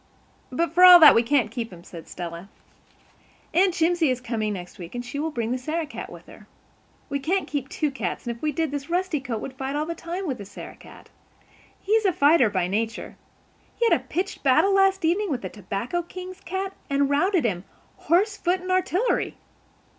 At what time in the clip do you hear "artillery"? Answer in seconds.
18.71-19.37